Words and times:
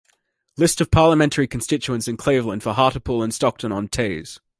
List 0.57 0.81
of 0.81 0.89
Parliamentary 0.89 1.45
constituencies 1.45 2.07
in 2.07 2.17
Cleveland 2.17 2.63
for 2.63 2.73
Hartlepool 2.73 3.21
and 3.21 3.31
Stockton-on-Tees. 3.31 4.39